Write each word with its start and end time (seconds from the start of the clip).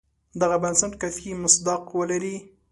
دغه 0.41 0.57
بنسټ 0.63 0.93
کافي 1.01 1.31
مصداق 1.43 1.83
ولري. 1.99 2.35